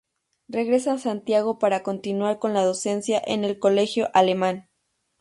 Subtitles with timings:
[0.47, 4.67] Regresa a Santiago para continuar con la docencia en el Colegio Alemán.